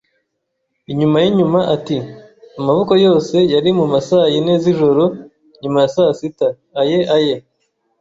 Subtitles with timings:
[0.91, 1.97] Inyuma y'inyuma ati:
[2.59, 5.03] "Amaboko yose yari mu ma saa yine z'ijoro
[5.61, 6.47] nyuma ya saa sita."
[6.81, 7.35] “Aye, aye,